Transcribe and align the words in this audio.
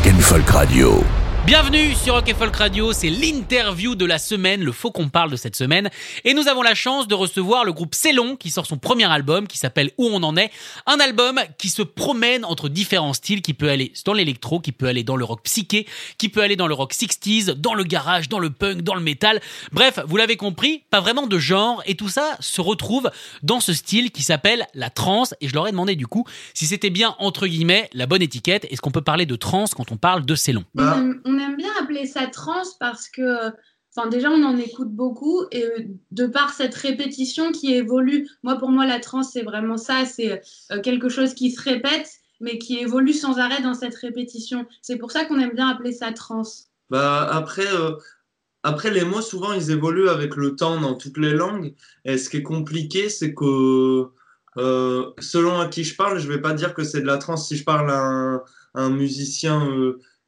Rock'n'Folk 0.00 0.50
Radio. 0.54 1.29
Bienvenue 1.46 1.94
sur 1.94 2.14
Rock 2.14 2.32
Folk 2.38 2.54
Radio, 2.54 2.92
c'est 2.92 3.08
l'interview 3.08 3.94
de 3.94 4.04
la 4.04 4.18
semaine, 4.18 4.62
le 4.62 4.72
faux 4.72 4.90
qu'on 4.90 5.08
parle 5.08 5.30
de 5.30 5.36
cette 5.36 5.56
semaine. 5.56 5.88
Et 6.24 6.34
nous 6.34 6.48
avons 6.48 6.62
la 6.62 6.74
chance 6.74 7.08
de 7.08 7.14
recevoir 7.14 7.64
le 7.64 7.72
groupe 7.72 7.94
Célon 7.94 8.36
qui 8.36 8.50
sort 8.50 8.66
son 8.66 8.76
premier 8.76 9.10
album 9.10 9.48
qui 9.48 9.56
s'appelle 9.56 9.90
Où 9.96 10.06
on 10.06 10.22
en 10.22 10.36
est. 10.36 10.50
Un 10.86 11.00
album 11.00 11.40
qui 11.58 11.70
se 11.70 11.82
promène 11.82 12.44
entre 12.44 12.68
différents 12.68 13.14
styles, 13.14 13.40
qui 13.40 13.54
peut 13.54 13.70
aller 13.70 13.92
dans 14.04 14.12
l'électro, 14.12 14.60
qui 14.60 14.70
peut 14.70 14.86
aller 14.86 15.02
dans 15.02 15.16
le 15.16 15.24
rock 15.24 15.42
psyché, 15.44 15.86
qui 16.18 16.28
peut 16.28 16.42
aller 16.42 16.56
dans 16.56 16.66
le 16.68 16.74
rock 16.74 16.92
60s, 16.92 17.52
dans 17.52 17.74
le 17.74 17.84
garage, 17.84 18.28
dans 18.28 18.38
le 18.38 18.50
punk, 18.50 18.82
dans 18.82 18.94
le 18.94 19.00
métal. 19.00 19.40
Bref, 19.72 19.98
vous 20.06 20.18
l'avez 20.18 20.36
compris, 20.36 20.84
pas 20.90 21.00
vraiment 21.00 21.26
de 21.26 21.38
genre. 21.38 21.82
Et 21.86 21.94
tout 21.94 22.10
ça 22.10 22.36
se 22.40 22.60
retrouve 22.60 23.10
dans 23.42 23.60
ce 23.60 23.72
style 23.72 24.12
qui 24.12 24.22
s'appelle 24.22 24.66
la 24.74 24.90
trance. 24.90 25.34
Et 25.40 25.48
je 25.48 25.54
leur 25.54 25.66
ai 25.66 25.70
demandé 25.72 25.96
du 25.96 26.06
coup 26.06 26.26
si 26.52 26.66
c'était 26.66 26.90
bien, 26.90 27.16
entre 27.18 27.46
guillemets, 27.46 27.88
la 27.94 28.06
bonne 28.06 28.22
étiquette. 28.22 28.66
Est-ce 28.70 28.82
qu'on 28.82 28.90
peut 28.92 29.00
parler 29.00 29.24
de 29.26 29.36
trance 29.36 29.72
quand 29.74 29.90
on 29.90 29.96
parle 29.96 30.26
de 30.26 30.34
Célon? 30.34 30.64
Bah, 30.74 30.98
on 31.30 31.38
aime 31.38 31.56
bien 31.56 31.70
appeler 31.80 32.06
ça 32.06 32.26
trans 32.26 32.62
parce 32.78 33.08
que, 33.08 33.50
enfin, 33.94 34.08
déjà, 34.08 34.30
on 34.30 34.42
en 34.42 34.56
écoute 34.56 34.90
beaucoup 34.90 35.44
et 35.52 35.64
euh, 35.64 35.84
de 36.10 36.26
par 36.26 36.52
cette 36.52 36.74
répétition 36.74 37.52
qui 37.52 37.74
évolue, 37.74 38.28
moi, 38.42 38.56
pour 38.56 38.70
moi, 38.70 38.86
la 38.86 39.00
trans, 39.00 39.22
c'est 39.22 39.42
vraiment 39.42 39.76
ça, 39.76 40.04
c'est 40.04 40.42
euh, 40.72 40.80
quelque 40.80 41.08
chose 41.08 41.34
qui 41.34 41.50
se 41.50 41.62
répète, 41.62 42.10
mais 42.40 42.58
qui 42.58 42.78
évolue 42.78 43.12
sans 43.12 43.38
arrêt 43.38 43.62
dans 43.62 43.74
cette 43.74 43.94
répétition. 43.94 44.66
C'est 44.82 44.96
pour 44.96 45.12
ça 45.12 45.24
qu'on 45.24 45.38
aime 45.38 45.54
bien 45.54 45.68
appeler 45.68 45.92
ça 45.92 46.12
trans. 46.12 46.42
Bah, 46.88 47.28
après, 47.30 47.66
euh, 47.72 47.92
après, 48.62 48.90
les 48.90 49.04
mots, 49.04 49.22
souvent, 49.22 49.52
ils 49.52 49.70
évoluent 49.70 50.08
avec 50.08 50.36
le 50.36 50.56
temps 50.56 50.80
dans 50.80 50.94
toutes 50.94 51.18
les 51.18 51.32
langues. 51.32 51.74
Et 52.04 52.18
ce 52.18 52.28
qui 52.28 52.38
est 52.38 52.42
compliqué, 52.42 53.08
c'est 53.08 53.34
que 53.34 54.08
selon 54.56 55.58
à 55.58 55.68
qui 55.68 55.84
je 55.84 55.96
parle, 55.96 56.18
je 56.18 56.28
vais 56.28 56.40
pas 56.40 56.52
dire 56.52 56.74
que 56.74 56.82
c'est 56.82 57.00
de 57.00 57.06
la 57.06 57.18
trans. 57.18 57.36
Si 57.36 57.56
je 57.56 57.64
parle 57.64 57.90
à 57.90 58.42
un 58.74 58.90
musicien 58.90 59.66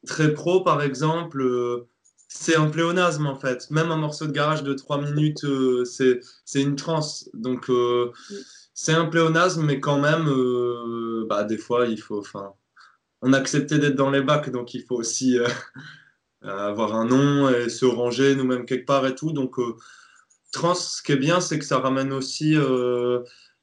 très 0.05 0.33
pro, 0.33 0.61
par 0.61 0.81
exemple, 0.81 1.41
euh, 1.41 1.87
c'est 2.27 2.55
un 2.55 2.69
pléonasme 2.69 3.27
en 3.27 3.35
fait. 3.35 3.69
Même 3.71 3.91
un 3.91 3.97
morceau 3.97 4.25
de 4.27 4.31
garage 4.31 4.63
de 4.63 4.73
3 4.73 5.01
minutes, 5.01 5.43
euh, 5.45 5.85
c'est 5.85 6.61
une 6.61 6.75
transe. 6.75 7.29
Donc 7.33 7.69
euh, 7.69 8.11
c'est 8.73 8.93
un 8.93 9.05
pléonasme, 9.05 9.63
mais 9.63 9.79
quand 9.79 9.99
même, 9.99 10.29
bah, 11.27 11.43
des 11.43 11.57
fois, 11.57 11.87
il 11.87 11.99
faut. 11.99 12.19
Enfin, 12.19 12.53
on 13.21 13.33
a 13.33 13.37
accepté 13.37 13.79
d'être 13.79 13.95
dans 13.95 14.11
les 14.11 14.21
bacs, 14.21 14.49
donc 14.51 14.73
il 14.73 14.83
faut 14.83 14.95
aussi 14.95 15.37
avoir 16.41 16.95
un 16.95 17.05
nom 17.05 17.49
et 17.49 17.69
se 17.69 17.85
ranger 17.85 18.35
nous-mêmes 18.35 18.65
quelque 18.65 18.85
part 18.85 19.05
et 19.07 19.15
tout. 19.15 19.31
Donc 19.31 19.55
trans, 20.51 20.75
ce 20.75 21.01
qui 21.03 21.13
est 21.13 21.17
bien, 21.17 21.39
c'est 21.39 21.59
que 21.59 21.65
ça 21.65 21.79
ramène 21.79 22.13
aussi. 22.13 22.55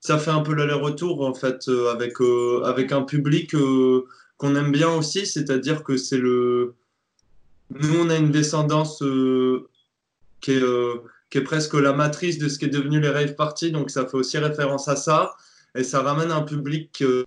ça 0.00 0.18
fait 0.18 0.30
un 0.30 0.40
peu 0.42 0.54
l'aller-retour 0.54 1.26
en 1.26 1.34
fait 1.34 1.68
avec, 1.68 2.14
avec 2.64 2.92
un 2.92 3.02
public 3.02 3.54
qu'on 4.40 4.56
aime 4.56 4.72
bien 4.72 4.90
aussi, 4.90 5.26
c'est-à-dire 5.26 5.84
que 5.84 5.98
c'est 5.98 6.16
le. 6.16 6.74
Nous, 7.68 8.00
on 8.00 8.08
a 8.08 8.16
une 8.16 8.30
descendance 8.30 9.02
euh, 9.02 9.68
qui, 10.40 10.52
est, 10.52 10.62
euh, 10.62 10.94
qui, 11.28 11.38
est, 11.38 11.42
presque 11.42 11.74
la 11.74 11.92
matrice 11.92 12.38
de 12.38 12.48
ce 12.48 12.58
qui 12.58 12.64
est 12.64 12.68
devenu 12.68 13.00
les 13.00 13.10
rave 13.10 13.34
parties, 13.34 13.70
donc 13.70 13.90
ça 13.90 14.06
fait 14.06 14.16
aussi 14.16 14.38
référence 14.38 14.88
à 14.88 14.96
ça, 14.96 15.34
et 15.74 15.84
ça 15.84 16.00
ramène 16.00 16.32
un 16.32 16.40
public 16.40 17.02
euh, 17.02 17.24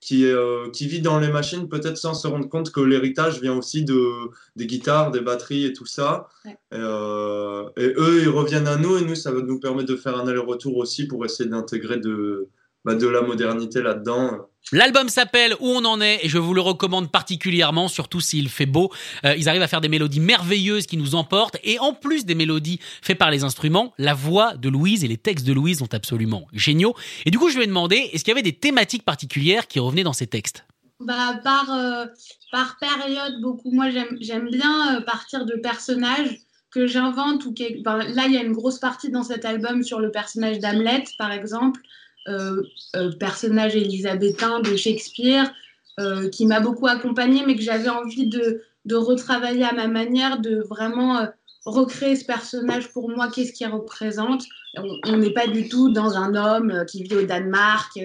qui, 0.00 0.26
qui 0.74 0.86
vit 0.86 1.00
dans 1.00 1.18
les 1.18 1.28
machines, 1.28 1.66
peut-être 1.66 1.96
sans 1.96 2.12
se 2.12 2.28
rendre 2.28 2.48
compte 2.48 2.70
que 2.72 2.80
l'héritage 2.80 3.40
vient 3.40 3.56
aussi 3.56 3.82
de, 3.82 4.30
des 4.54 4.66
guitares, 4.66 5.10
des 5.10 5.20
batteries 5.20 5.64
et 5.64 5.72
tout 5.72 5.86
ça. 5.86 6.28
Et, 6.44 6.76
et, 6.76 7.94
eux, 7.96 8.22
ils 8.22 8.28
reviennent 8.28 8.68
à 8.68 8.76
nous, 8.76 8.98
et 8.98 9.02
nous, 9.02 9.14
ça 9.14 9.32
va 9.32 9.40
nous 9.40 9.58
permettre 9.58 9.88
de 9.88 9.96
faire 9.96 10.16
un 10.16 10.28
aller-retour 10.28 10.76
aussi 10.76 11.06
pour 11.06 11.24
essayer 11.24 11.48
d'intégrer 11.48 11.98
de, 11.98 12.48
bah, 12.84 12.94
de 12.94 13.06
la 13.06 13.22
modernité 13.22 13.82
là-dedans. 13.82 14.48
L'album 14.70 15.08
s'appelle 15.08 15.54
Où 15.60 15.68
on 15.68 15.84
en 15.84 16.00
est 16.00 16.20
et 16.22 16.28
je 16.28 16.38
vous 16.38 16.52
le 16.52 16.60
recommande 16.60 17.10
particulièrement, 17.10 17.88
surtout 17.88 18.20
s'il 18.20 18.48
fait 18.48 18.66
beau. 18.66 18.92
Euh, 19.24 19.34
ils 19.36 19.48
arrivent 19.48 19.62
à 19.62 19.68
faire 19.68 19.80
des 19.80 19.88
mélodies 19.88 20.20
merveilleuses 20.20 20.86
qui 20.86 20.96
nous 20.96 21.14
emportent 21.14 21.56
et 21.64 21.78
en 21.78 21.94
plus 21.94 22.26
des 22.26 22.34
mélodies 22.34 22.78
faites 23.02 23.18
par 23.18 23.30
les 23.30 23.44
instruments, 23.44 23.94
la 23.98 24.14
voix 24.14 24.56
de 24.56 24.68
Louise 24.68 25.04
et 25.04 25.08
les 25.08 25.16
textes 25.16 25.46
de 25.46 25.52
Louise 25.52 25.78
sont 25.78 25.94
absolument 25.94 26.46
géniaux. 26.52 26.94
Et 27.24 27.30
du 27.30 27.38
coup, 27.38 27.48
je 27.48 27.56
lui 27.56 27.64
ai 27.64 27.66
demandé, 27.66 27.96
est-ce 27.96 28.24
qu'il 28.24 28.32
y 28.32 28.36
avait 28.36 28.42
des 28.42 28.56
thématiques 28.56 29.04
particulières 29.04 29.66
qui 29.66 29.80
revenaient 29.80 30.04
dans 30.04 30.12
ces 30.12 30.26
textes? 30.26 30.64
Bah, 31.00 31.40
par, 31.44 31.72
euh, 31.72 32.06
par 32.50 32.76
période, 32.78 33.40
beaucoup. 33.40 33.70
Moi, 33.70 33.90
j'aime 33.90 34.48
bien 34.50 34.96
euh, 34.96 35.00
partir 35.00 35.46
de 35.46 35.54
personnages 35.54 36.36
que 36.70 36.86
j'invente. 36.86 37.46
ou 37.46 37.54
Là, 37.84 38.26
il 38.26 38.32
y 38.32 38.36
a 38.36 38.42
une 38.42 38.52
grosse 38.52 38.78
partie 38.78 39.10
dans 39.10 39.22
cet 39.22 39.44
album 39.44 39.82
sur 39.82 40.00
le 40.00 40.10
personnage 40.10 40.58
d'Hamlet, 40.58 41.04
par 41.16 41.32
exemple. 41.32 41.80
Euh, 42.28 42.62
euh, 42.96 43.12
personnage 43.12 43.74
élisabétain 43.74 44.60
de 44.60 44.76
Shakespeare, 44.76 45.50
euh, 45.98 46.28
qui 46.28 46.46
m'a 46.46 46.60
beaucoup 46.60 46.86
accompagnée, 46.86 47.42
mais 47.46 47.56
que 47.56 47.62
j'avais 47.62 47.88
envie 47.88 48.26
de, 48.26 48.62
retravailler 48.90 49.64
à 49.64 49.72
ma 49.72 49.86
manière, 49.86 50.40
de 50.40 50.62
vraiment 50.68 51.26
recréer 51.66 52.16
ce 52.16 52.24
personnage 52.24 52.90
pour 52.92 53.10
moi, 53.10 53.28
qu'est-ce 53.30 53.52
qu'il 53.52 53.66
représente. 53.68 54.44
On 54.76 55.16
n'est 55.18 55.32
pas 55.32 55.46
du 55.46 55.68
tout 55.68 55.90
dans 55.90 56.16
un 56.16 56.34
homme 56.34 56.84
qui 56.88 57.02
vit 57.02 57.16
au 57.16 57.26
Danemark, 57.26 57.98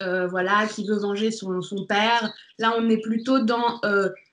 voilà, 0.00 0.68
qui 0.68 0.86
veut 0.86 0.98
venger 0.98 1.32
son, 1.32 1.60
père. 1.88 2.32
Là, 2.60 2.74
on 2.78 2.88
est 2.88 3.00
plutôt 3.00 3.40
dans 3.40 3.80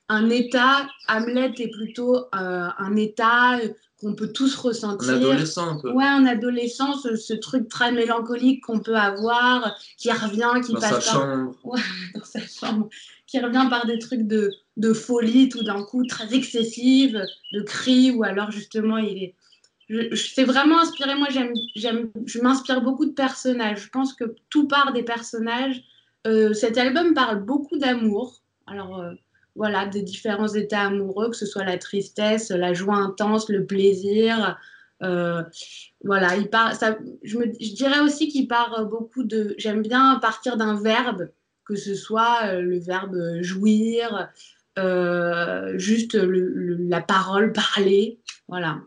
un 0.08 0.30
état. 0.30 0.86
Hamlet 1.08 1.52
est 1.58 1.70
plutôt 1.70 2.26
un 2.32 2.96
état 2.96 3.58
qu'on 4.00 4.14
peut 4.14 4.32
tous 4.32 4.54
ressentir. 4.56 5.10
Un 5.10 5.16
adolescent 5.16 5.68
un 5.68 5.80
peu. 5.80 5.92
Ouais, 5.92 6.04
un 6.04 6.26
adolescent, 6.26 6.94
ce, 6.98 7.32
truc 7.34 7.68
très 7.68 7.92
mélancolique 7.92 8.62
qu'on 8.64 8.80
peut 8.80 8.96
avoir, 8.96 9.74
qui 9.96 10.10
revient, 10.10 10.50
qui 10.64 10.72
dans 10.72 10.80
passe 10.80 11.04
sa 11.04 11.12
chambre. 11.12 11.54
Ouais, 11.64 11.80
dans 12.14 12.24
sa 12.24 12.40
chambre, 12.40 12.88
qui 13.26 13.40
revient 13.40 13.66
par 13.70 13.86
des 13.86 13.98
trucs 13.98 14.26
de, 14.26 14.52
de 14.76 14.92
folie 14.92 15.48
tout 15.48 15.62
d'un 15.62 15.82
coup, 15.82 16.04
très 16.04 16.34
excessive, 16.34 17.22
de 17.52 17.62
cris, 17.62 18.10
ou 18.10 18.22
alors 18.22 18.50
justement 18.50 18.98
il 18.98 19.22
est. 19.22 19.34
Je, 19.88 20.14
c'est 20.16 20.44
vraiment 20.44 20.80
inspiré. 20.80 21.14
Moi, 21.14 21.28
j'aime, 21.30 21.52
j'aime, 21.76 22.10
je 22.26 22.40
m'inspire 22.40 22.82
beaucoup 22.82 23.06
de 23.06 23.12
personnages. 23.12 23.84
Je 23.84 23.88
pense 23.88 24.14
que 24.14 24.34
tout 24.50 24.66
part 24.66 24.92
des 24.92 25.04
personnages. 25.04 25.82
Euh, 26.26 26.52
cet 26.54 26.76
album 26.76 27.14
parle 27.14 27.44
beaucoup 27.44 27.78
d'amour. 27.78 28.42
Alors, 28.66 28.98
euh, 29.00 29.12
voilà, 29.56 29.86
des 29.86 30.02
différents 30.02 30.48
états 30.48 30.82
amoureux, 30.82 31.30
que 31.30 31.36
ce 31.36 31.46
soit 31.46 31.64
la 31.64 31.78
tristesse, 31.78 32.50
la 32.50 32.74
joie 32.74 32.96
intense, 32.96 33.48
le 33.48 33.64
plaisir. 33.64 34.58
Euh, 35.02 35.42
voilà, 36.04 36.36
il 36.36 36.48
je, 37.22 37.74
dirais 37.74 38.00
aussi 38.00 38.28
qu'il 38.28 38.48
part 38.48 38.86
beaucoup 38.86 39.24
de. 39.24 39.54
J'aime 39.58 39.82
bien 39.82 40.18
partir 40.20 40.56
d'un 40.56 40.80
verbe, 40.80 41.30
que 41.64 41.76
ce 41.76 41.94
soit 41.94 42.46
euh, 42.46 42.60
le 42.60 42.78
verbe 42.78 43.16
jouir, 43.40 44.30
euh, 44.78 45.76
juste 45.78 46.14
la 46.14 47.00
parole 47.00 47.52
parler. 47.74 48.18
Voilà. 48.48 48.78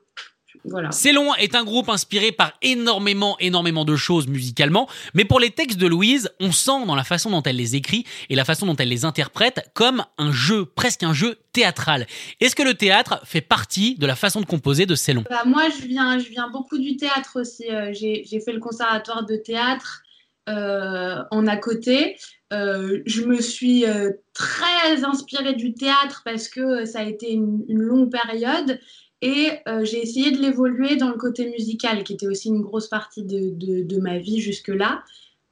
Voilà. 0.66 0.92
Célon 0.92 1.34
est 1.36 1.56
un 1.56 1.64
groupe 1.64 1.90
inspiré 1.90 2.32
par 2.32 2.54
énormément, 2.62 3.38
énormément 3.40 3.86
de 3.86 3.96
choses 3.96 4.28
musicalement, 4.28 4.88
mais 5.14 5.26
pour 5.26 5.40
les 5.40 5.52
textes 5.52 5.80
de 5.80 5.88
Louise, 5.88 6.30
on 6.40 6.52
sent 6.52 6.86
dans 6.86 6.96
la 6.96 7.04
façon 7.04 7.30
dont 7.30 7.44
elle 7.44 7.56
les 7.56 7.76
écrit 7.76 8.06
et 8.30 8.36
la 8.36 8.46
façon 8.46 8.66
dont 8.66 8.76
elle 8.76 8.90
les 8.90 9.06
interprète 9.06 9.70
comme 9.74 10.04
un 10.18 10.32
jeu, 10.32 10.66
presque 10.66 11.04
un 11.04 11.14
jeu 11.14 11.38
théâtral. 11.54 12.08
Est-ce 12.40 12.56
que 12.56 12.64
le 12.64 12.74
théâtre 12.74 13.22
fait 13.26 13.42
partie 13.42 13.96
de 13.96 14.06
la 14.06 14.16
façon 14.16 14.42
de 14.42 14.46
composer 14.46 14.86
de 14.86 14.96
Célon? 14.96 15.24
Bah, 15.30 15.44
Moi, 15.46 15.64
je 15.70 15.86
viens, 15.86 16.20
je 16.20 16.30
viens 16.30 16.50
beaucoup 16.50 16.78
du 16.78 16.98
théâtre 16.98 17.40
aussi. 17.40 17.70
Euh, 17.70 17.92
j'ai 17.94 18.40
fait 18.40 18.54
le 18.54 18.60
conservatoire 18.60 19.26
de 19.26 19.36
théâtre 19.36 20.04
euh, 20.50 21.18
en 21.32 21.48
à 21.48 21.58
côté. 21.58 22.18
Euh, 22.52 23.02
je 23.06 23.24
me 23.24 23.42
suis 23.42 23.86
très 24.34 25.04
inspirée 25.04 25.54
du 25.54 25.74
théâtre 25.74 26.22
parce 26.26 26.48
que 26.48 26.86
ça 26.86 27.00
a 27.00 27.04
été 27.04 27.32
une, 27.32 27.64
une 27.68 27.82
longue 27.82 28.12
période 28.12 28.80
et 29.22 29.52
euh, 29.68 29.84
j'ai 29.84 30.02
essayé 30.02 30.32
de 30.32 30.40
l'évoluer 30.40 30.96
dans 30.96 31.10
le 31.10 31.18
côté 31.18 31.50
musical, 31.50 32.04
qui 32.04 32.14
était 32.14 32.28
aussi 32.28 32.48
une 32.50 32.62
grosse 32.62 32.88
partie 32.88 33.24
de, 33.24 34.00
ma 34.00 34.18
vie 34.18 34.40
jusque-là. 34.40 35.04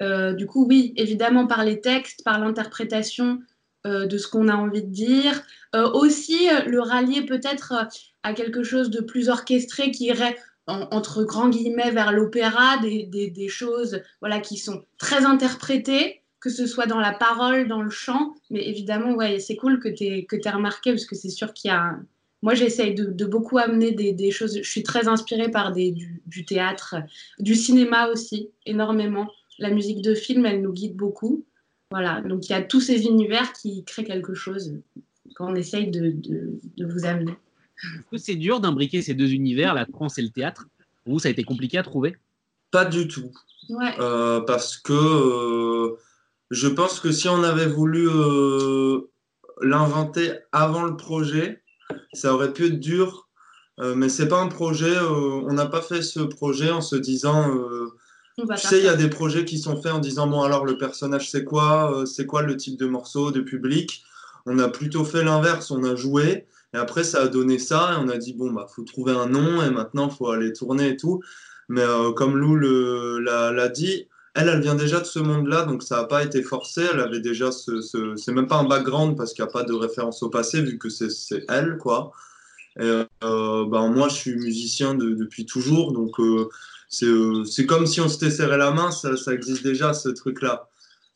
Euh, 0.02 0.34
du 0.34 0.46
coup, 0.46 0.66
oui, 0.68 0.94
évidemment 0.96 1.48
par 1.48 1.66
les 1.66 1.81
textes, 1.81 2.24
par 2.24 2.40
l'interprétation 2.40 3.40
euh, 3.86 4.06
de 4.06 4.18
ce 4.18 4.28
qu'on 4.28 4.48
a 4.48 4.56
envie 4.56 4.84
de 4.84 4.92
dire. 4.92 5.44
aussi, 5.74 6.48
le 6.66 6.80
rallier 6.80 7.25
peut-être 7.25 7.74
à 8.24 8.34
quelque 8.34 8.64
chose 8.64 8.90
de 8.90 9.02
plus 9.02 9.30
orchestré 9.30 9.92
qui 9.92 10.06
irait 10.06 10.38
entre 10.68 11.24
grands 11.24 11.50
guillemets 11.50 11.92
vers 11.92 12.12
l'opéra, 12.12 12.78
des, 12.78 13.48
choses 13.48 14.02
voilà, 14.22 14.40
qui 14.40 14.58
sont 14.58 14.84
très 14.98 15.25
interprétées, 15.25 16.22
que 16.40 16.50
ce 16.50 16.66
soit 16.66 16.88
dans 16.88 17.00
la 17.00 17.14
parole, 17.14 17.68
dans 17.68 17.81
le 17.81 17.90
chant. 17.90 18.34
Mais 18.50 18.68
évidemment, 18.68 19.14
ouais, 19.14 19.40
c'est 19.40 19.56
cool 19.56 19.80
que 19.80 19.88
tu 19.90 20.06
aies, 20.06 20.52
remarqué, 20.52 20.92
parce 20.92 21.06
que 21.06 21.16
c'est 21.16 21.30
sûr 21.30 21.54
qu'il 21.54 21.69
y 21.69 21.74
a. 21.74 21.98
Moi, 22.44 22.54
j'essaye 22.54 22.94
de, 22.94 23.25
beaucoup 23.25 23.57
amener 23.57 23.92
des, 23.92 24.31
choses. 24.31 24.57
Je 24.57 24.69
suis 24.69 24.84
très 24.84 25.07
inspirée 25.07 25.50
par 25.50 25.72
des, 25.72 25.95
du, 26.25 26.45
théâtre, 26.45 26.95
du 27.39 27.56
cinéma 27.56 28.10
aussi, 28.10 28.50
énormément. 28.66 29.28
La 29.57 29.72
musique 29.72 30.01
de 30.01 30.13
film, 30.13 30.45
elle 30.45 30.62
nous 30.62 30.72
guide 30.72 30.95
beaucoup. 30.95 31.45
Voilà, 31.89 32.22
donc 32.22 32.48
il 32.48 32.51
y 32.51 32.56
a 32.56 32.62
tous 32.62 32.81
ces 32.81 33.06
univers 33.06 33.54
qui 33.54 33.84
créent 33.86 34.04
quelque 34.04 34.34
chose 34.34 34.75
qu'on 35.36 35.56
essaye 35.56 35.89
de, 35.89 36.12
de, 36.12 36.86
vous 36.86 37.06
amener. 37.06 37.31
Est-ce 37.31 38.12
que 38.12 38.18
c'est 38.18 38.36
dur 38.36 38.60
d'imbriquer 38.60 39.01
ces 39.01 39.13
deux 39.13 39.31
univers, 39.31 39.74
la 39.74 39.86
trance 39.86 40.18
et 40.18 40.22
le 40.22 40.30
théâtre? 40.30 40.68
Pour 41.04 41.13
vous, 41.13 41.19
ça 41.19 41.30
a 41.30 41.31
été 41.31 41.44
compliqué 41.44 41.78
à 41.78 41.83
trouver? 41.83 42.18
Pas 42.72 42.86
du 42.86 43.07
tout. 43.07 43.31
Ouais. 43.69 43.94
Euh, 44.00 44.42
parce 44.42 44.78
que 44.78 44.94
euh, 44.94 45.98
je 46.51 46.68
pense 46.68 47.00
que 47.00 47.12
si 47.12 47.30
on 47.30 47.44
avait 47.44 47.68
voulu 47.68 48.07
euh, 48.10 49.10
l'inventer 49.62 50.33
avant 50.51 50.83
le 50.83 50.95
projet, 50.95 51.63
ça 52.13 52.34
aurait 52.34 52.54
pu 52.54 52.68
être 52.68 52.80
dur. 52.80 53.28
mais 53.95 54.10
c'est 54.10 54.28
pas 54.28 54.42
un 54.42 54.48
projet. 54.48 54.98
on 55.00 55.54
n'a 55.54 55.66
pas 55.66 55.81
fait 55.81 56.01
ce 56.01 56.19
projet 56.19 56.72
en 56.72 56.81
se 56.81 56.95
disant. 56.95 57.54
tu 58.38 58.57
sais, 58.57 58.80
il 58.80 58.86
y 58.86 58.89
a 58.89 58.95
des 58.95 59.10
projets 59.10 59.45
qui 59.45 59.57
sont 59.60 59.81
faits 59.81 59.92
en 59.92 60.00
disant 60.00 60.28
bon 60.28 60.42
alors 60.42 60.66
le 60.66 60.78
personnage 60.78 61.30
c'est 61.30 61.44
quoi, 61.44 62.04
c'est 62.06 62.25
quoi 62.25 62.42
le 62.42 62.57
type 62.57 62.78
de 62.78 62.88
morceau, 62.88 63.31
de 63.31 63.42
public? 63.42 64.04
On 64.45 64.60
a 64.60 64.69
plutôt 64.69 65.04
fait 65.04 65.24
l'inverse. 65.24 65.72
On 65.72 65.84
a 65.84 65.95
joué 65.95 66.48
et 66.74 66.78
après 66.78 67.04
ça 67.04 67.24
a 67.24 67.28
donné 67.28 67.60
ça 67.60 67.94
et 67.94 68.04
on 68.04 68.10
a 68.10 68.18
dit 68.18 68.33
bon 68.33 68.51
bah 68.51 68.68
faut 68.74 68.83
trouver 68.83 69.13
un 69.13 69.28
nom 69.28 69.62
et 69.62 69.69
maintenant 69.69 70.10
faut 70.10 70.30
aller 70.30 70.54
tourner 70.54 70.90
et 70.90 70.98
tout. 70.98 71.22
Mais 71.69 71.83
comme 72.16 72.38
Lou 72.38 72.56
l'a 72.56 73.68
dit, 73.69 74.07
elle, 74.38 74.50
elle 74.50 74.62
vient 74.62 74.75
déjà 74.75 75.00
de 75.00 75.06
ce 75.06 75.19
monde-là, 75.19 75.63
donc 75.63 75.84
ça 75.84 75.98
n'a 75.98 76.04
pas 76.06 76.24
été 76.24 76.44
forcé. 76.44 76.84
Elle 76.94 77.00
avait 77.00 77.19
déjà 77.19 77.51
ce, 77.51 77.81
ce 77.81 78.16
c'est 78.16 78.31
même 78.31 78.48
pas 78.48 78.57
un 78.57 78.66
background 78.66 79.18
parce 79.18 79.34
qu'il 79.34 79.44
n'y 79.44 79.50
a 79.50 79.51
pas 79.51 79.63
de 79.63 79.74
référence 79.74 80.22
au 80.24 80.30
passé 80.30 80.62
vu 80.62 80.78
que 80.78 80.89
c'est 80.89 81.45
elle, 81.50 81.78
quoi. 81.78 82.12
Ben, 82.78 83.07
moi, 83.89 84.07
je 84.10 84.16
suis 84.16 84.36
musicien 84.36 84.94
depuis 84.94 85.45
toujours, 85.45 85.92
donc 85.92 86.19
euh, 86.19 86.48
euh, 87.04 87.44
c'est 87.44 87.66
comme 87.66 87.86
si 87.86 88.00
on 88.01 88.07
s'était 88.07 88.31
serré 88.31 88.57
la 88.57 88.72
main, 88.72 88.92
ça, 88.92 89.18
ça 89.18 89.34
existe 89.34 89.63
déjà 89.63 89.94
ce 89.94 90.10
truc-là. 90.10 90.69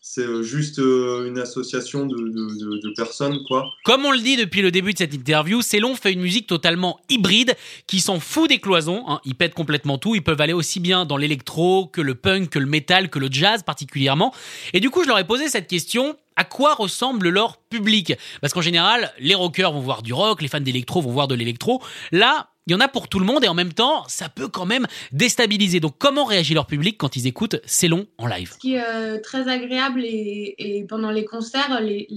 C'est 0.04 0.26
euh, 0.26 0.42
juste 0.42 0.80
euh, 0.80 1.28
une 1.28 1.38
association 1.38 2.08
de, 2.08 2.94
personnes, 2.96 3.38
quoi. 3.48 3.72
Comme 3.84 4.04
on 4.04 4.12
le 4.12 4.18
dit 4.18 4.36
depuis 4.36 4.64
le 4.64 4.72
début 4.72 4.94
de 4.94 4.98
cette 4.98 5.14
interview, 5.14 5.62
Célon 5.62 5.96
fait 5.96 6.12
une 6.12 6.22
musique 6.22 6.48
totalement 6.48 7.00
hybride 7.08 7.56
qui 7.86 8.00
s'en 8.00 8.20
fout 8.20 8.50
des 8.50 8.58
cloisons. 8.58 9.04
Hein. 9.08 9.22
Ils 9.26 9.36
pètent 9.36 9.54
complètement 9.54 10.00
tout. 10.00 10.16
Ils 10.16 10.24
peuvent 10.24 10.42
aller 10.42 10.54
aussi 10.54 10.80
bien 10.80 11.06
dans 11.06 11.18
l'électro 11.18 11.86
que 11.86 12.02
le 12.02 12.16
punk, 12.16 12.50
que 12.50 12.60
le 12.60 12.66
metal, 12.66 13.12
que 13.12 13.20
le 13.20 13.28
jazz 13.30 13.62
particulièrement. 13.62 14.34
Et 14.74 14.80
du 14.80 14.90
coup, 14.90 15.04
je 15.04 15.08
leur 15.08 15.20
ai 15.20 15.28
posé 15.28 15.48
cette 15.50 15.68
question 15.68 16.18
à 16.36 16.44
quoi 16.46 16.74
ressemble 16.74 17.30
leur 17.30 17.58
public? 17.58 18.14
Parce 18.42 18.54
qu'en 18.54 18.62
général, 18.62 19.14
les 19.20 19.36
rockers 19.36 19.72
vont 19.72 19.82
voir 19.82 20.02
du 20.02 20.14
rock, 20.14 20.42
les 20.42 20.48
fans 20.48 20.62
d'électro 20.62 21.02
vont 21.02 21.12
voir 21.12 21.28
de 21.28 21.36
l'électro. 21.36 21.82
Là, 22.12 22.51
il 22.68 22.74
y 22.74 22.76
en 22.76 22.80
a 22.80 22.88
pour 22.88 23.08
tout 23.08 23.20
le 23.20 23.26
monde 23.26 23.44
et 23.44 23.48
en 23.48 23.56
même 23.56 23.74
temps, 23.74 24.04
ça 24.08 24.30
peut 24.30 24.48
quand 24.48 24.66
même 24.66 24.86
déstabiliser. 25.12 25.80
Donc, 25.80 25.96
comment 25.98 26.26
réagit 26.26 26.54
leur 26.54 26.68
public 26.68 26.96
quand 26.98 27.16
ils 27.16 27.26
écoutent 27.26 27.56
C'est 27.66 27.88
long 27.88 28.06
en 28.20 28.28
live 28.28 28.52
Ce 28.54 28.60
qui 28.60 28.76
est 28.76 28.86
euh, 28.86 29.20
très 29.20 29.48
agréable 29.48 30.02
et, 30.04 30.86
pendant 30.88 31.10
les 31.10 31.26
concerts, 31.26 31.82
les, 31.82 32.08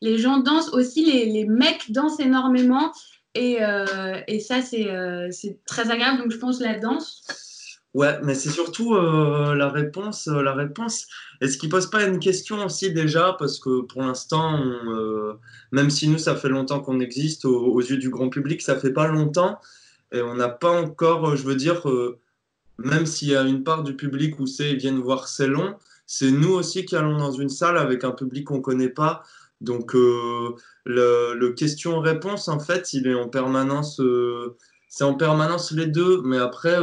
les, 0.00 0.18
gens 0.18 0.38
dansent 0.38 0.72
aussi, 0.72 1.04
les, 1.04 1.44
mecs 1.44 1.90
dansent 1.90 2.20
énormément 2.20 2.92
et, 3.34 3.58
euh, 3.62 4.20
et 4.28 4.38
ça, 4.38 4.60
euh, 4.74 5.28
c'est 5.32 5.58
très 5.66 5.90
agréable. 5.90 6.18
Donc, 6.18 6.30
je 6.30 6.38
pense 6.38 6.60
la 6.60 6.78
danse. 6.78 7.24
Ouais, 7.92 8.20
mais 8.22 8.36
c'est 8.36 8.50
surtout 8.50 8.94
la 8.94 9.68
réponse. 9.68 10.28
la 10.28 10.54
réponse. 10.54 11.08
Est-ce 11.40 11.58
qu'il 11.58 11.68
pose 11.68 11.90
pas 11.90 12.04
une 12.06 12.20
question 12.20 12.64
aussi 12.64 12.92
déjà? 12.92 13.34
Parce 13.36 13.58
que 13.58 13.82
pour 13.82 14.02
l'instant, 14.02 14.62
même 15.72 15.90
si 15.90 16.06
nous, 16.06 16.18
ça 16.18 16.36
fait 16.36 16.48
longtemps 16.48 16.78
qu'on 16.78 17.00
existe, 17.00 17.44
aux, 17.44 17.72
aux, 17.72 17.80
yeux 17.80 17.96
du 17.96 18.08
grand 18.08 18.28
public, 18.28 18.62
ça 18.62 18.78
fait 18.78 18.92
pas 18.92 19.08
longtemps. 19.08 19.58
Et 20.12 20.22
on 20.22 20.34
n'a 20.34 20.48
pas 20.48 20.70
encore, 20.70 21.30
euh, 21.30 21.36
je 21.36 21.44
veux 21.44 21.54
dire, 21.56 21.88
euh, 21.88 22.18
même 22.78 23.06
s'il 23.06 23.28
y 23.28 23.36
a 23.36 23.42
une 23.42 23.64
part 23.64 23.82
du 23.82 23.96
public 23.96 24.38
où 24.40 24.46
c'est 24.46 24.70
ils 24.70 24.76
viennent 24.76 25.00
voir 25.00 25.28
c'est 25.28 25.46
long, 25.46 25.76
c'est 26.06 26.30
nous 26.30 26.52
aussi 26.52 26.84
qui 26.84 26.96
allons 26.96 27.18
dans 27.18 27.32
une 27.32 27.48
salle 27.48 27.78
avec 27.78 28.04
un 28.04 28.12
public 28.12 28.46
qu'on 28.46 28.56
ne 28.58 28.62
connaît 28.62 28.88
pas. 28.88 29.22
Donc 29.60 29.94
euh, 29.94 30.54
le, 30.84 31.50
question-réponse, 31.50 32.48
en 32.48 32.58
fait, 32.58 32.92
il 32.94 33.06
est 33.06 33.14
en 33.14 33.28
permanence, 33.28 34.00
c'est 34.88 35.04
en 35.04 35.14
permanence 35.14 35.72
les 35.72 35.86
deux. 35.86 36.22
Mais 36.22 36.38
après, 36.38 36.78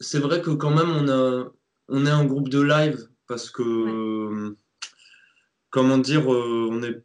c'est 0.00 0.20
vrai 0.20 0.40
que 0.40 0.50
quand 0.50 0.70
même, 0.70 0.90
on, 0.90 1.08
a, 1.08 1.52
on 1.88 2.06
est 2.06 2.10
un 2.10 2.24
groupe 2.24 2.48
de 2.48 2.60
live 2.62 3.08
parce 3.26 3.50
que, 3.50 4.54
comment 5.70 5.98
dire, 5.98 6.28
on 6.28 6.82
est 6.82 7.02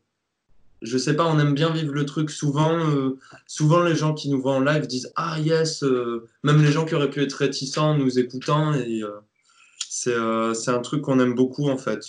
je 0.81 0.97
sais 0.97 1.15
pas, 1.15 1.25
on 1.25 1.39
aime 1.39 1.53
bien 1.53 1.71
vivre 1.71 1.93
le 1.93 2.05
truc. 2.05 2.29
Souvent, 2.29 2.77
euh, 2.77 3.17
souvent 3.47 3.81
les 3.81 3.95
gens 3.95 4.13
qui 4.13 4.29
nous 4.29 4.41
voient 4.41 4.53
en 4.53 4.61
live 4.61 4.87
disent 4.87 5.11
Ah 5.15 5.39
yes, 5.39 5.83
euh, 5.83 6.27
même 6.43 6.61
les 6.63 6.71
gens 6.71 6.85
qui 6.85 6.95
auraient 6.95 7.09
pu 7.09 7.21
être 7.21 7.33
réticents 7.33 7.97
nous 7.97 8.19
écoutant. 8.19 8.73
Et 8.73 9.03
euh, 9.03 10.53
c'est 10.53 10.71
un 10.71 10.79
truc 10.79 11.01
qu'on 11.01 11.19
aime 11.19 11.35
beaucoup 11.35 11.69
en 11.69 11.77
fait. 11.77 12.07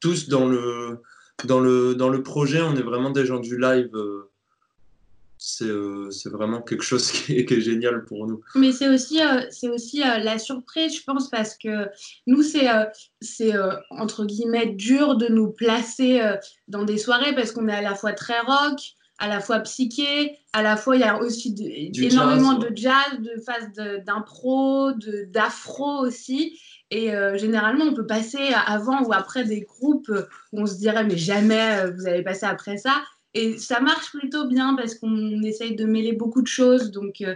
tous 0.00 0.28
dans 0.28 0.46
le, 0.46 1.00
dans, 1.44 1.60
le, 1.60 1.94
dans 1.94 2.10
le 2.10 2.22
projet, 2.22 2.60
on 2.60 2.76
est 2.76 2.82
vraiment 2.82 3.10
des 3.10 3.24
gens 3.24 3.40
du 3.40 3.58
live 3.58 3.90
euh, 5.62 6.10
c'est 6.10 6.30
vraiment 6.30 6.62
quelque 6.62 6.82
chose 6.82 7.10
qui 7.10 7.38
est, 7.38 7.60
génial 7.60 8.04
pour 8.04 8.26
nous. 8.26 8.40
Mais 8.54 8.72
c'est 8.72 8.88
aussi, 8.88 9.22
euh, 9.22 9.42
c'est 9.50 9.68
aussi 9.68 10.02
euh, 10.02 10.18
la 10.18 10.38
surprise, 10.38 10.96
je 10.96 11.02
pense, 11.04 11.28
parce 11.28 11.56
que 11.56 11.88
nous, 12.26 12.42
c'est 12.42 12.68
c'est 13.20 13.52
entre 13.90 14.24
guillemets 14.24 14.66
dur 14.66 15.16
de 15.16 15.28
nous 15.28 15.50
placer 15.50 16.20
dans 16.68 16.84
des 16.84 16.98
soirées 16.98 17.34
parce 17.34 17.52
qu'on 17.52 17.68
est 17.68 17.74
à 17.74 17.82
la 17.82 17.94
fois 17.94 18.12
très 18.12 18.40
rock, 18.40 18.80
à 19.18 19.28
la 19.28 19.40
fois 19.40 19.60
psyché, 19.60 20.38
à 20.52 20.62
la 20.62 20.76
fois 20.76 20.96
il 20.96 21.00
y 21.00 21.04
a 21.04 21.18
aussi 21.18 21.54
énormément 21.96 22.54
de 22.54 22.70
jazz, 22.74 23.18
de 23.18 23.40
phases 23.44 24.02
d'impro, 24.04 24.92
d'afro 25.28 26.06
aussi. 26.06 26.58
Et 26.90 27.10
généralement, 27.36 27.86
on 27.86 27.94
peut 27.94 28.06
passer 28.06 28.52
avant 28.66 29.02
ou 29.04 29.12
après 29.12 29.44
des 29.44 29.62
groupes 29.62 30.12
où 30.52 30.60
on 30.60 30.66
se 30.66 30.76
dirait, 30.76 31.04
mais 31.04 31.16
jamais 31.16 31.90
vous 31.90 32.06
allez 32.06 32.22
passer 32.22 32.46
après 32.46 32.76
ça. 32.76 33.02
Et 33.34 33.58
ça 33.58 33.80
marche 33.80 34.10
plutôt 34.12 34.46
bien 34.46 34.74
parce 34.76 34.94
qu'on 34.94 35.42
essaye 35.42 35.74
de 35.74 35.84
mêler 35.84 36.12
beaucoup 36.12 36.40
de 36.40 36.46
choses. 36.46 36.92
Donc, 36.92 37.20
euh, 37.20 37.34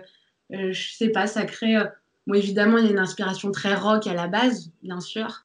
euh, 0.52 0.72
je 0.72 0.92
sais 0.92 1.08
pas, 1.08 1.26
ça 1.26 1.44
crée. 1.44 1.76
Euh, 1.76 1.86
évidemment, 2.32 2.78
il 2.78 2.84
y 2.84 2.88
a 2.88 2.92
une 2.92 2.98
inspiration 2.98 3.50
très 3.50 3.74
rock 3.74 4.06
à 4.06 4.14
la 4.14 4.28
base, 4.28 4.70
bien 4.82 5.00
sûr. 5.00 5.44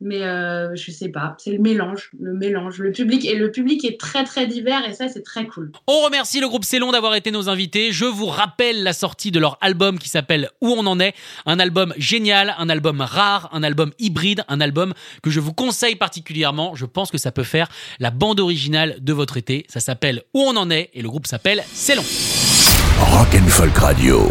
Mais 0.00 0.22
euh, 0.22 0.74
je 0.74 0.90
sais 0.90 1.10
pas, 1.10 1.36
c'est 1.38 1.52
le 1.52 1.58
mélange, 1.58 2.10
le 2.18 2.32
mélange, 2.32 2.78
le 2.78 2.90
public 2.90 3.24
et 3.26 3.34
le 3.34 3.50
public 3.50 3.84
est 3.84 4.00
très 4.00 4.24
très 4.24 4.46
divers 4.46 4.88
et 4.88 4.94
ça 4.94 5.08
c'est 5.08 5.22
très 5.22 5.46
cool. 5.46 5.72
On 5.86 6.02
remercie 6.04 6.40
le 6.40 6.48
groupe 6.48 6.64
Célon 6.64 6.92
d'avoir 6.92 7.14
été 7.14 7.30
nos 7.30 7.50
invités. 7.50 7.92
Je 7.92 8.06
vous 8.06 8.26
rappelle 8.26 8.82
la 8.82 8.94
sortie 8.94 9.30
de 9.30 9.38
leur 9.38 9.58
album 9.60 9.98
qui 9.98 10.08
s'appelle 10.08 10.48
Où 10.62 10.68
on 10.68 10.86
en 10.86 11.00
est, 11.00 11.14
un 11.44 11.58
album 11.58 11.92
génial, 11.98 12.54
un 12.58 12.70
album 12.70 13.02
rare, 13.02 13.50
un 13.52 13.62
album 13.62 13.92
hybride, 13.98 14.42
un 14.48 14.60
album 14.60 14.94
que 15.22 15.30
je 15.30 15.40
vous 15.40 15.52
conseille 15.52 15.96
particulièrement. 15.96 16.74
Je 16.74 16.86
pense 16.86 17.10
que 17.10 17.18
ça 17.18 17.30
peut 17.30 17.42
faire 17.42 17.68
la 17.98 18.10
bande 18.10 18.40
originale 18.40 18.96
de 19.00 19.12
votre 19.12 19.36
été. 19.36 19.66
Ça 19.68 19.80
s'appelle 19.80 20.22
Où 20.32 20.40
on 20.40 20.56
en 20.56 20.70
est 20.70 20.90
et 20.94 21.02
le 21.02 21.08
groupe 21.08 21.26
s'appelle 21.26 21.62
Célon. 21.72 22.04
Rock 22.98 23.34
and 23.34 23.48
Folk 23.48 23.76
Radio. 23.76 24.30